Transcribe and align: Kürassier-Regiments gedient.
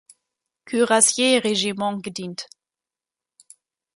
Kürassier-Regiments 0.65 2.01
gedient. 2.01 2.47